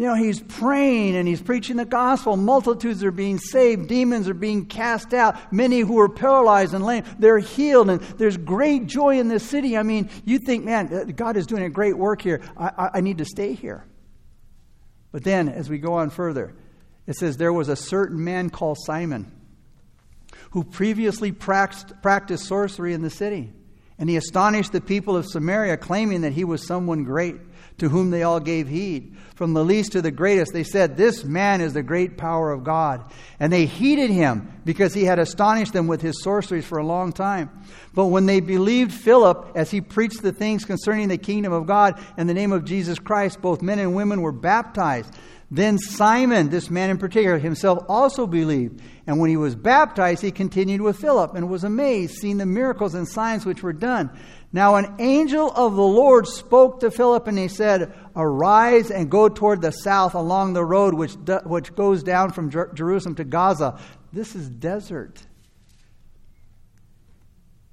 [0.00, 2.34] You know, he's praying and he's preaching the gospel.
[2.38, 3.86] Multitudes are being saved.
[3.86, 5.36] Demons are being cast out.
[5.52, 7.90] Many who are paralyzed and lame, they're healed.
[7.90, 9.76] And there's great joy in this city.
[9.76, 12.40] I mean, you think, man, uh, God is doing a great work here.
[12.56, 13.84] I, I, I need to stay here.
[15.12, 16.54] But then, as we go on further,
[17.06, 19.30] it says, There was a certain man called Simon
[20.52, 23.52] who previously practiced, practiced sorcery in the city.
[23.98, 27.36] And he astonished the people of Samaria, claiming that he was someone great
[27.80, 29.16] to whom they all gave heed.
[29.34, 32.62] From the least to the greatest, they said, This man is the great power of
[32.62, 33.10] God.
[33.38, 37.12] And they heeded him because he had astonished them with his sorceries for a long
[37.12, 37.50] time.
[37.94, 41.98] But when they believed Philip as he preached the things concerning the kingdom of God
[42.16, 45.12] and the name of Jesus Christ, both men and women were baptized.
[45.50, 48.80] Then Simon, this man in particular, himself also believed.
[49.06, 52.94] And when he was baptized, he continued with Philip and was amazed, seeing the miracles
[52.94, 54.10] and signs which were done.
[54.52, 59.28] Now, an angel of the Lord spoke to Philip, and he said, Arise and go
[59.28, 63.78] toward the south along the road which, which goes down from Jerusalem to Gaza.
[64.12, 65.24] This is desert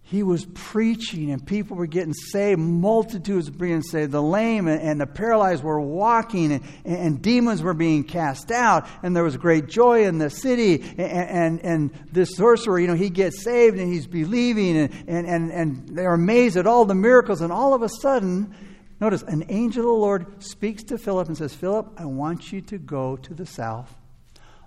[0.09, 2.61] he was preaching and people were getting saved.
[2.61, 4.13] Multitudes were being saved.
[4.13, 8.87] The lame and, the paralyzed were walking and, and, demons were being cast out.
[9.03, 10.81] And there was great joy in the city.
[10.97, 15.27] And, and, and this sorcerer, you know, he gets saved and he's believing and, and,
[15.27, 17.41] and, and they're amazed at all the miracles.
[17.41, 18.55] And all of a sudden,
[19.01, 22.61] notice, an angel of the Lord speaks to Philip and says, Philip, I want you
[22.61, 23.93] to go to the south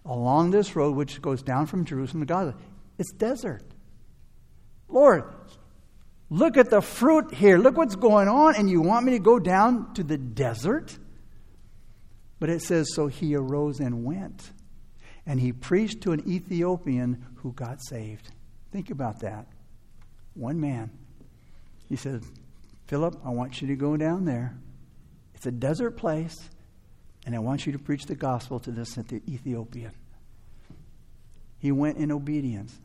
[0.05, 2.55] along this road which goes down from Jerusalem to Gaza.
[2.98, 3.64] It's desert.
[4.92, 5.24] Lord,
[6.29, 7.59] look at the fruit here.
[7.59, 10.96] Look what's going on, and you want me to go down to the desert?
[12.38, 14.50] But it says, So he arose and went,
[15.26, 18.31] and he preached to an Ethiopian who got saved.
[18.72, 19.46] Think about that.
[20.35, 20.90] One man.
[21.88, 22.22] He said,
[22.87, 24.57] Philip, I want you to go down there.
[25.35, 26.50] It's a desert place,
[27.26, 29.92] and I want you to preach the gospel to this Ethiopian.
[31.59, 32.79] He went in obedience.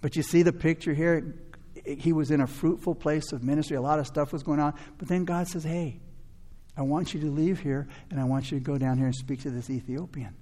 [0.00, 1.34] But you see the picture here?
[1.84, 3.76] He was in a fruitful place of ministry.
[3.76, 4.74] A lot of stuff was going on.
[4.98, 6.00] But then God says, Hey,
[6.76, 9.14] I want you to leave here and I want you to go down here and
[9.14, 10.34] speak to this Ethiopian.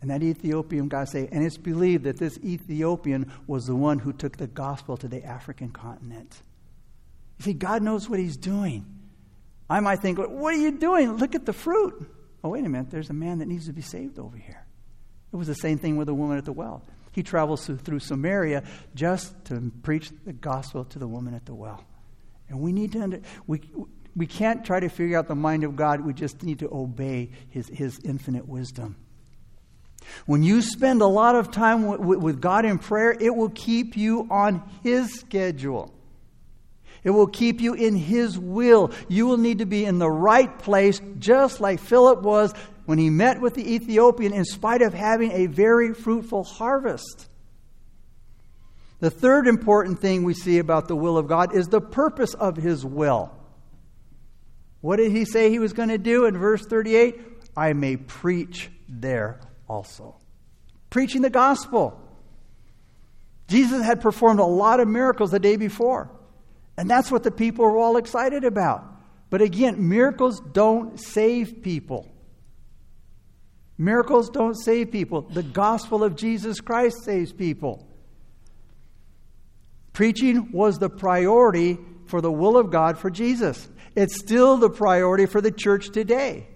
[0.00, 4.14] And that Ethiopian, God say, and it's believed that this Ethiopian was the one who
[4.14, 6.42] took the gospel to the African continent.
[7.38, 8.86] You see, God knows what He's doing.
[9.68, 11.12] I might think, what are you doing?
[11.18, 12.10] Look at the fruit.
[12.42, 12.90] Oh, wait a minute.
[12.90, 14.64] There's a man that needs to be saved over here.
[15.32, 16.82] It was the same thing with the woman at the well.
[17.12, 18.62] He travels through Samaria
[18.94, 21.84] just to preach the gospel to the woman at the well.
[22.48, 23.60] And we need to, under, we,
[24.14, 26.00] we can't try to figure out the mind of God.
[26.00, 28.96] We just need to obey his, his infinite wisdom.
[30.26, 34.26] When you spend a lot of time with God in prayer, it will keep you
[34.30, 35.92] on His schedule.
[37.02, 38.92] It will keep you in His will.
[39.08, 42.54] You will need to be in the right place, just like Philip was
[42.90, 47.28] when he met with the Ethiopian, in spite of having a very fruitful harvest.
[48.98, 52.56] The third important thing we see about the will of God is the purpose of
[52.56, 53.30] His will.
[54.80, 57.20] What did He say He was going to do in verse 38?
[57.56, 60.16] I may preach there also.
[60.90, 61.96] Preaching the gospel.
[63.46, 66.10] Jesus had performed a lot of miracles the day before.
[66.76, 68.84] And that's what the people were all excited about.
[69.30, 72.08] But again, miracles don't save people.
[73.80, 75.22] Miracles don't save people.
[75.22, 77.88] The gospel of Jesus Christ saves people.
[79.94, 83.70] Preaching was the priority for the will of God for Jesus.
[83.96, 86.46] It's still the priority for the church today.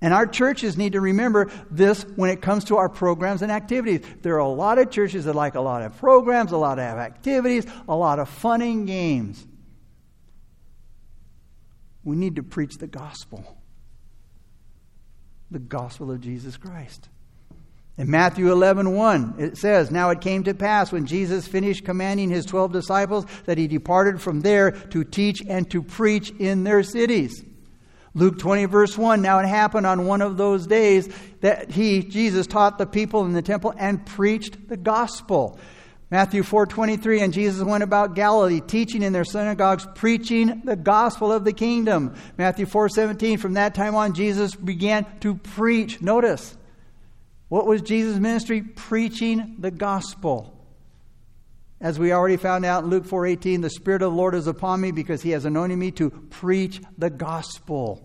[0.00, 4.06] And our churches need to remember this when it comes to our programs and activities.
[4.22, 6.84] There are a lot of churches that like a lot of programs, a lot of
[6.84, 9.44] activities, a lot of fun and games.
[12.04, 13.56] We need to preach the gospel
[15.50, 17.08] the gospel of Jesus Christ.
[17.98, 22.30] In Matthew 11, 1, it says, Now it came to pass when Jesus finished commanding
[22.30, 26.82] his 12 disciples that he departed from there to teach and to preach in their
[26.82, 27.44] cities.
[28.14, 31.08] Luke 20, verse 1 Now it happened on one of those days
[31.40, 35.58] that he, Jesus, taught the people in the temple and preached the gospel.
[36.10, 41.44] Matthew 4:23 and Jesus went about Galilee teaching in their synagogues preaching the gospel of
[41.44, 42.14] the kingdom.
[42.36, 46.02] Matthew 4:17 from that time on Jesus began to preach.
[46.02, 46.56] Notice
[47.48, 48.62] what was Jesus' ministry?
[48.62, 50.56] Preaching the gospel.
[51.80, 54.80] As we already found out in Luke 4:18, the spirit of the Lord is upon
[54.80, 58.02] me because he has anointed me to preach the gospel.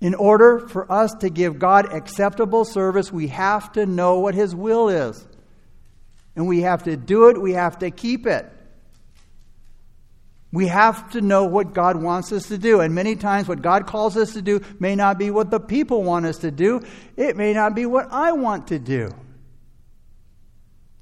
[0.00, 4.54] In order for us to give God acceptable service, we have to know what his
[4.54, 5.26] will is.
[6.34, 8.50] And we have to do it, we have to keep it.
[10.52, 12.80] We have to know what God wants us to do.
[12.80, 16.02] And many times, what God calls us to do may not be what the people
[16.02, 16.82] want us to do,
[17.16, 19.14] it may not be what I want to do.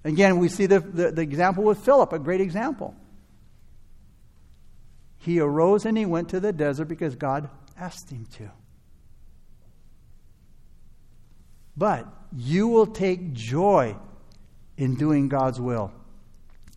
[0.04, 2.94] Again, we see the, the, the, example with Philip, a great example.
[5.18, 8.50] He arose and he went to the desert because God asked him to.
[11.76, 13.96] But you will take joy
[14.80, 15.92] in doing God's will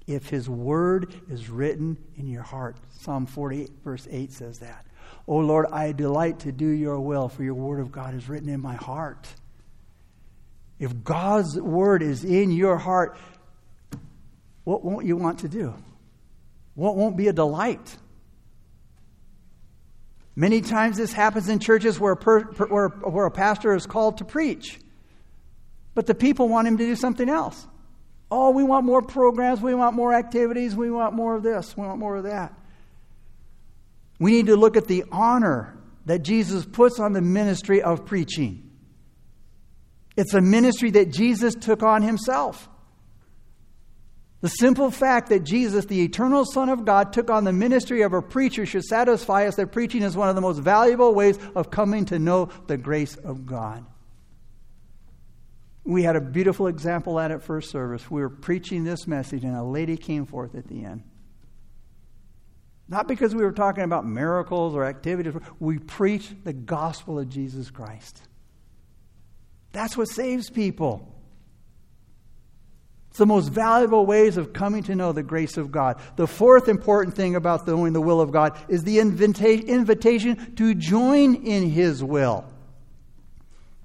[0.07, 2.75] if his word is written in your heart.
[2.99, 4.85] Psalm 48, verse 8 says that.
[5.25, 8.49] Oh Lord, I delight to do your will, for your word of God is written
[8.49, 9.33] in my heart.
[10.79, 13.17] If God's word is in your heart,
[14.65, 15.73] what won't you want to do?
[16.75, 17.95] What won't be a delight?
[20.35, 24.17] Many times this happens in churches where a, per, where, where a pastor is called
[24.17, 24.79] to preach,
[25.95, 27.67] but the people want him to do something else.
[28.36, 31.86] Oh, we want more programs, we want more activities, we want more of this, we
[31.86, 32.52] want more of that.
[34.17, 38.72] We need to look at the honor that Jesus puts on the ministry of preaching.
[40.17, 42.67] It's a ministry that Jesus took on himself.
[44.41, 48.13] The simple fact that Jesus, the eternal Son of God, took on the ministry of
[48.13, 51.69] a preacher should satisfy us that preaching is one of the most valuable ways of
[51.69, 53.86] coming to know the grace of God.
[55.86, 58.10] We had a beautiful example at it first service.
[58.10, 61.04] We were preaching this message, and a lady came forth at the end.
[62.88, 67.69] Not because we were talking about miracles or activities, we preached the gospel of Jesus
[67.69, 68.22] Christ.
[69.72, 71.10] That's what saves people.
[73.10, 76.00] It's the most valuable ways of coming to know the grace of God.
[76.15, 80.74] The fourth important thing about knowing the will of God is the invita- invitation to
[80.74, 82.46] join in His will.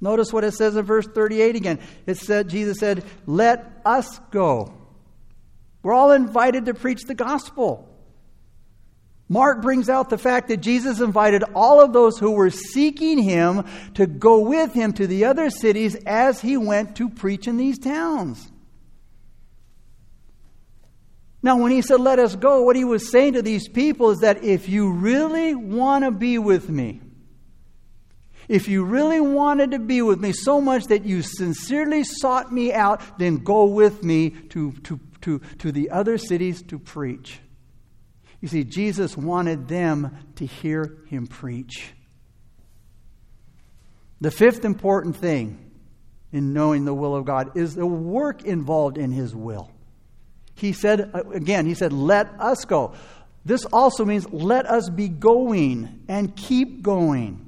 [0.00, 1.80] Notice what it says in verse 38 again.
[2.06, 4.72] It said, Jesus said, Let us go.
[5.82, 7.88] We're all invited to preach the gospel.
[9.28, 13.64] Mark brings out the fact that Jesus invited all of those who were seeking him
[13.94, 17.78] to go with him to the other cities as he went to preach in these
[17.78, 18.50] towns.
[21.42, 24.18] Now, when he said, Let us go, what he was saying to these people is
[24.20, 27.00] that if you really want to be with me,
[28.48, 32.72] if you really wanted to be with me so much that you sincerely sought me
[32.72, 37.40] out, then go with me to, to, to, to the other cities to preach.
[38.40, 41.92] You see, Jesus wanted them to hear him preach.
[44.20, 45.58] The fifth important thing
[46.32, 49.70] in knowing the will of God is the work involved in his will.
[50.54, 52.94] He said, again, he said, let us go.
[53.44, 57.47] This also means let us be going and keep going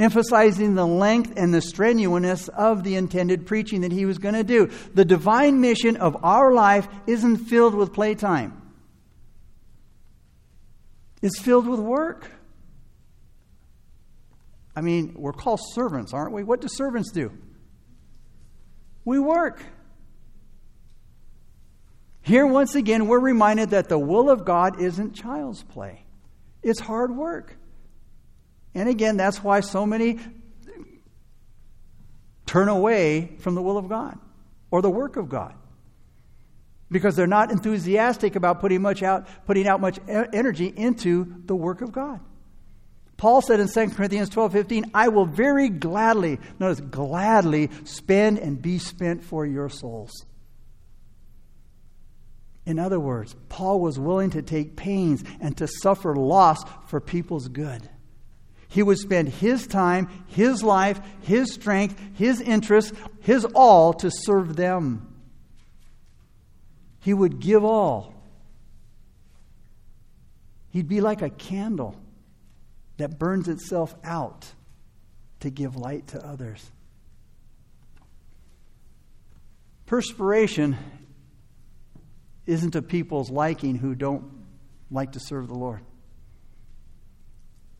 [0.00, 4.42] emphasizing the length and the strenuousness of the intended preaching that he was going to
[4.42, 4.70] do.
[4.94, 8.60] The divine mission of our life isn't filled with playtime,
[11.22, 12.30] it's filled with work.
[14.74, 16.42] I mean, we're called servants, aren't we?
[16.42, 17.32] What do servants do?
[19.04, 19.62] We work.
[22.22, 26.04] Here, once again, we're reminded that the will of God isn't child's play,
[26.62, 27.56] it's hard work.
[28.74, 30.18] And again, that's why so many
[32.46, 34.18] turn away from the will of God
[34.70, 35.54] or the work of God.
[36.90, 41.82] Because they're not enthusiastic about putting much out putting out much energy into the work
[41.82, 42.20] of God.
[43.16, 48.60] Paul said in 2 Corinthians 12 15, I will very gladly, notice, gladly spend and
[48.60, 50.24] be spent for your souls.
[52.66, 57.48] In other words, Paul was willing to take pains and to suffer loss for people's
[57.48, 57.88] good.
[58.70, 64.54] He would spend his time, his life, his strength, his interests, his all to serve
[64.54, 65.12] them.
[67.00, 68.14] He would give all.
[70.70, 71.96] He'd be like a candle
[72.98, 74.46] that burns itself out
[75.40, 76.70] to give light to others.
[79.86, 80.76] Perspiration
[82.46, 84.30] isn't a people's liking who don't
[84.92, 85.80] like to serve the Lord.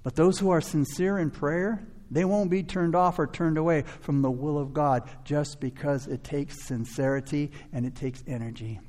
[0.02, 3.84] But those who are sincere in prayer, they won't be turned off or turned away
[4.00, 8.80] from the will of God just because it takes sincerity and it takes energy.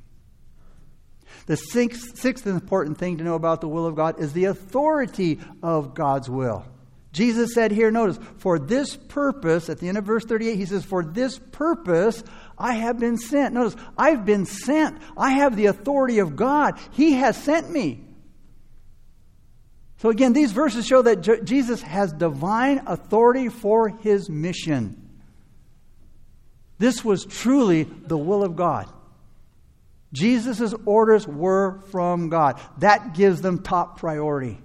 [1.45, 5.39] The sixth, sixth important thing to know about the will of God is the authority
[5.61, 6.65] of God's will.
[7.13, 10.85] Jesus said here, notice, for this purpose, at the end of verse 38, he says,
[10.85, 12.23] For this purpose
[12.57, 13.53] I have been sent.
[13.53, 14.97] Notice, I've been sent.
[15.17, 16.79] I have the authority of God.
[16.91, 18.05] He has sent me.
[20.01, 24.97] So, again, these verses show that Jesus has divine authority for his mission.
[26.79, 28.91] This was truly the will of God.
[30.11, 32.59] Jesus' orders were from God.
[32.79, 34.57] That gives them top priority.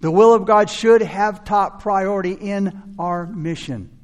[0.00, 3.96] The will of God should have top priority in our mission.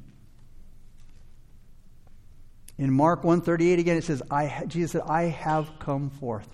[2.77, 6.47] In Mark 138 again it says I Jesus said I have come forth.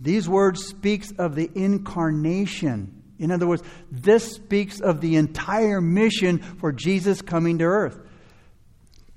[0.00, 3.02] These words speaks of the incarnation.
[3.18, 7.98] In other words, this speaks of the entire mission for Jesus coming to earth.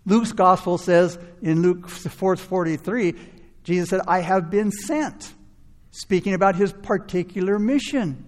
[0.06, 3.16] Luke's gospel says in Luke 4:43,
[3.64, 5.36] Jesus said, "I have been sent,"
[5.92, 8.26] speaking about his particular mission.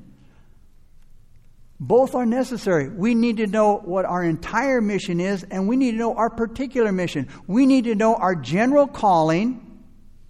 [1.80, 2.88] Both are necessary.
[2.88, 6.30] We need to know what our entire mission is, and we need to know our
[6.30, 7.28] particular mission.
[7.48, 9.73] We need to know our general calling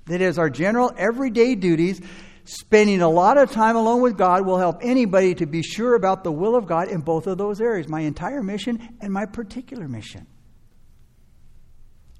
[0.05, 2.01] that is, our general everyday duties.
[2.45, 6.25] Spending a lot of time alone with God will help anybody to be sure about
[6.25, 9.87] the will of God in both of those areas my entire mission and my particular
[9.87, 10.27] mission.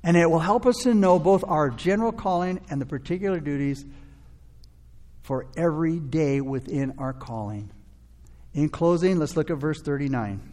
[0.01, 3.86] And it will help us to know both our general calling and the particular duties
[5.23, 7.71] for every day within our calling.
[8.53, 10.53] In closing, let's look at verse 39.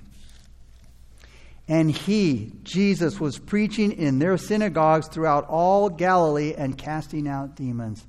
[1.71, 8.05] And he, Jesus, was preaching in their synagogues throughout all Galilee and casting out demons.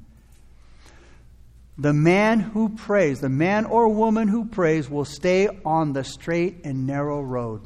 [1.78, 6.66] The man who prays, the man or woman who prays, will stay on the straight
[6.66, 7.62] and narrow road.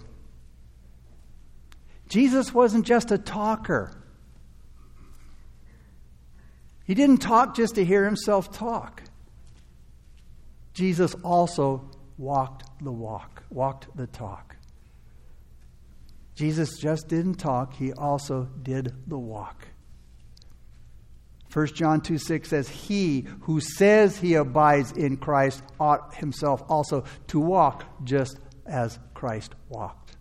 [2.09, 3.93] Jesus wasn't just a talker.
[6.83, 9.01] He didn't talk just to hear himself talk.
[10.73, 14.54] Jesus also walked the walk, walked the talk.
[16.35, 19.67] Jesus just didn't talk, he also did the walk.
[21.53, 27.05] 1 John 2 6 says, He who says he abides in Christ ought himself also
[27.27, 30.17] to walk just as Christ walked.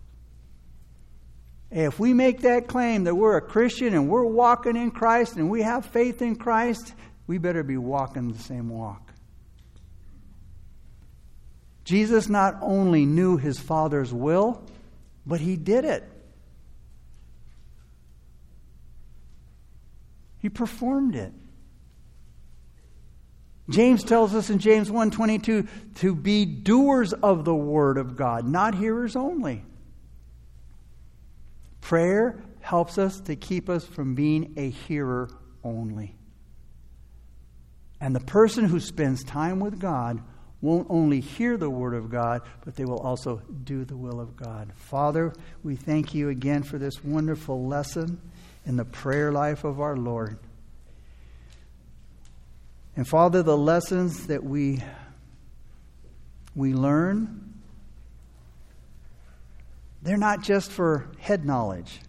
[1.69, 5.49] If we make that claim that we're a Christian and we're walking in Christ and
[5.49, 6.93] we have faith in Christ,
[7.27, 9.11] we better be walking the same walk.
[11.83, 14.63] Jesus not only knew his Father's will,
[15.25, 16.03] but he did it.
[20.39, 21.33] He performed it.
[23.69, 28.75] James tells us in James 1:22 to be doers of the word of God, not
[28.75, 29.65] hearers only.
[31.81, 35.29] Prayer helps us to keep us from being a hearer
[35.63, 36.15] only.
[37.99, 40.21] And the person who spends time with God
[40.65, 44.35] won't only hear the word of God, but they will also do the will of
[44.35, 44.73] God.
[44.75, 48.19] Father, we thank you again for this wonderful lesson
[48.65, 50.39] in the prayer life of our Lord.
[52.95, 54.81] And Father, the lessons that we
[56.55, 57.45] we learn
[60.01, 61.99] they're not just for head knowledge.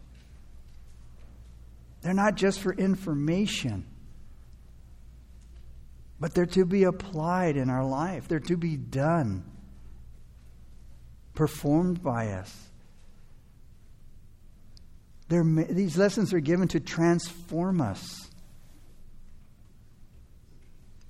[2.03, 3.87] They're not just for information.
[6.19, 8.27] But they're to be applied in our life.
[8.29, 9.45] They're to be done,
[11.35, 12.67] performed by us.
[15.29, 18.31] They're, these lessons are given to transform us.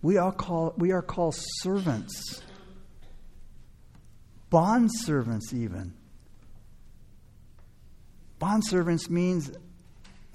[0.03, 2.43] We, all call, we are called servants,
[4.51, 5.95] bond servants, even.
[8.39, 9.51] Bond servants means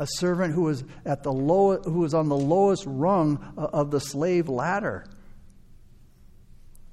[0.01, 3.99] a servant who was at the low, who was on the lowest rung of the
[3.99, 5.05] slave ladder.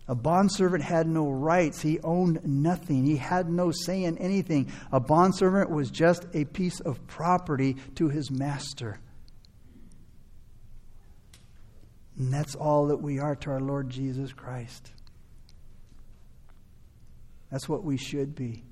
[0.07, 1.81] A bondservant had no rights.
[1.81, 3.07] He owned nothing.
[3.07, 4.71] He had no say in anything.
[4.93, 9.01] A bondservant was just a piece of property to his master.
[12.19, 14.93] And that's all that we are to our Lord Jesus Christ.
[17.51, 18.65] That's what we should be.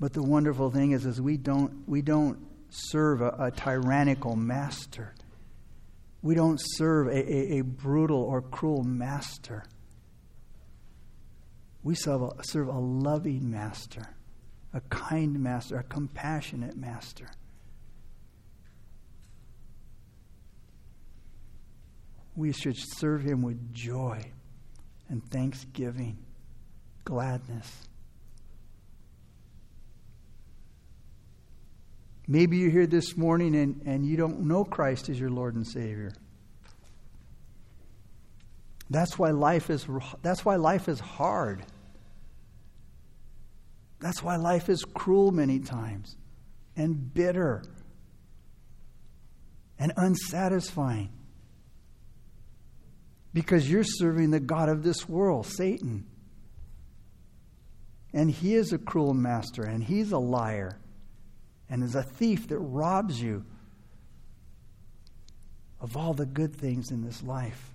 [0.00, 2.38] But the wonderful thing is, is we don't, we don't
[2.70, 5.14] serve a, a tyrannical master.
[6.22, 9.64] We don't serve a, a, a brutal or cruel master.
[11.82, 14.02] We serve a, serve a loving master,
[14.72, 17.28] a kind master, a compassionate master.
[22.36, 24.22] We should serve him with joy
[25.08, 26.18] and thanksgiving,
[27.04, 27.88] gladness.
[32.30, 35.66] Maybe you're here this morning and, and you don't know Christ as your Lord and
[35.66, 36.12] Savior.
[38.90, 39.86] That's why life is
[40.22, 41.64] that's why life is hard.
[44.00, 46.16] That's why life is cruel many times
[46.76, 47.64] and bitter
[49.78, 51.10] and unsatisfying.
[53.32, 56.06] Because you're serving the God of this world, Satan.
[58.12, 60.78] And he is a cruel master and he's a liar
[61.70, 63.44] and is a thief that robs you
[65.80, 67.74] of all the good things in this life.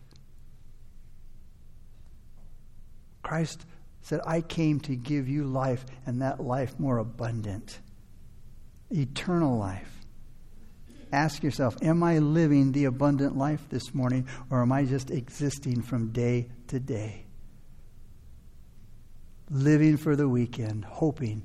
[3.21, 3.65] Christ
[4.01, 7.79] said, I came to give you life, and that life more abundant,
[8.91, 9.89] eternal life.
[11.13, 15.83] Ask yourself, am I living the abundant life this morning, or am I just existing
[15.83, 17.25] from day to day?
[19.49, 21.43] Living for the weekend, hoping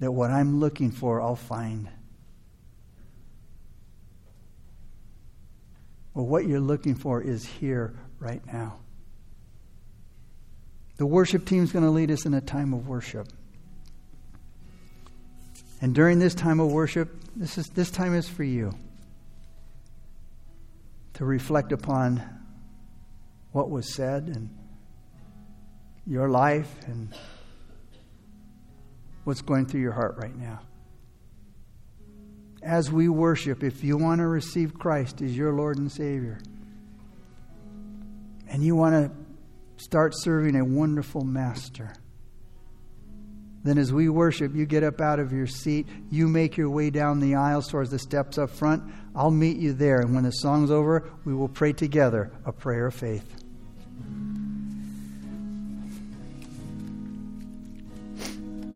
[0.00, 1.88] that what I'm looking for, I'll find.
[6.14, 8.78] Well, what you're looking for is here right now.
[10.96, 13.28] The worship team is going to lead us in a time of worship.
[15.80, 18.74] And during this time of worship, this, is, this time is for you
[21.14, 22.22] to reflect upon
[23.52, 24.50] what was said and
[26.06, 27.14] your life and
[29.28, 30.58] what's going through your heart right now.
[32.62, 36.40] As we worship, if you want to receive Christ as your Lord and Savior,
[38.48, 41.92] and you want to start serving a wonderful Master,
[43.64, 46.88] then as we worship, you get up out of your seat, you make your way
[46.88, 48.82] down the aisles towards the steps up front.
[49.14, 52.86] I'll meet you there, and when the song's over, we will pray together a prayer
[52.86, 53.44] of faith.